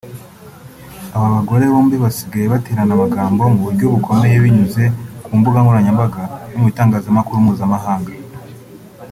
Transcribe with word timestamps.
Aba 1.15 1.27
bagore 1.35 1.63
bombi 1.73 1.95
basigaye 2.03 2.45
baterana 2.53 2.91
amagambo 2.97 3.41
mu 3.53 3.59
buryo 3.65 3.85
bukomeye 3.93 4.35
binyuze 4.43 4.83
ku 5.25 5.29
mbuga 5.39 5.57
nkoranyambaga 5.61 6.21
no 6.49 6.55
mu 6.59 6.65
bitangazamakuru 6.69 7.37
mpuzamahanga 7.43 8.11